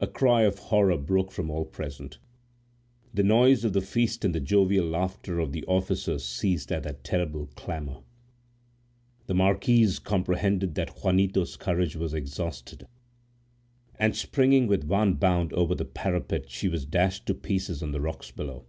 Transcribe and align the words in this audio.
A 0.00 0.06
cry 0.06 0.44
of 0.44 0.58
horror 0.58 0.96
broke 0.96 1.30
from 1.30 1.50
all 1.50 1.66
present. 1.66 2.16
The 3.12 3.22
noise 3.22 3.62
of 3.62 3.74
the 3.74 3.82
feast 3.82 4.24
and 4.24 4.34
the 4.34 4.40
jovial 4.40 4.86
laughter 4.86 5.38
of 5.38 5.52
the 5.52 5.66
officers 5.66 6.24
ceased 6.24 6.72
at 6.72 6.84
that 6.84 7.04
terrible 7.04 7.48
clamor. 7.54 8.00
The 9.26 9.34
marquise 9.34 9.98
comprehended 9.98 10.76
that 10.76 11.02
Juanito's 11.04 11.58
courage 11.58 11.94
was 11.94 12.14
exhausted, 12.14 12.86
and 13.96 14.16
springing 14.16 14.66
with 14.66 14.84
one 14.84 15.12
bound 15.16 15.52
over 15.52 15.74
the 15.74 15.84
parapet, 15.84 16.48
she 16.48 16.68
was 16.70 16.86
dashed 16.86 17.26
to 17.26 17.34
pieces 17.34 17.82
on 17.82 17.92
the 17.92 18.00
rocks 18.00 18.30
below. 18.30 18.64